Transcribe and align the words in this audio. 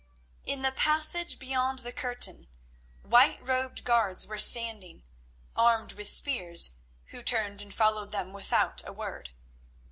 In 0.45 0.63
the 0.63 0.71
passage 0.71 1.37
beyond 1.37 1.77
the 1.85 1.91
curtain 1.93 2.47
white 3.03 3.37
robed 3.39 3.83
guards 3.83 4.25
were 4.25 4.39
standing, 4.39 5.03
armed 5.55 5.93
with 5.93 6.09
spears, 6.09 6.71
who 7.09 7.21
turned 7.21 7.61
and 7.61 7.71
followed 7.71 8.11
them 8.11 8.33
without 8.33 8.81
a 8.87 8.91
word. 8.93 9.29